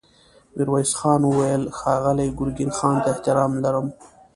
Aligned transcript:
ميرويس 0.55 0.91
خان 0.99 1.21
وويل: 1.27 1.63
ښاغلي 1.77 2.27
ګرګين 2.39 2.71
خان 2.77 2.95
ته 3.03 3.07
احترام 3.13 3.51
لرم. 3.63 3.87